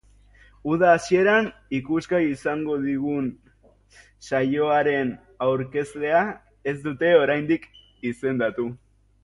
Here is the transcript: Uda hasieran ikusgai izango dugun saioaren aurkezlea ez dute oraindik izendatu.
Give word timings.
Uda 0.75 0.87
hasieran 0.91 1.49
ikusgai 1.79 2.21
izango 2.29 2.77
dugun 2.85 3.27
saioaren 4.31 5.13
aurkezlea 5.49 6.25
ez 6.75 6.77
dute 6.89 7.15
oraindik 7.23 7.73
izendatu. 8.15 8.71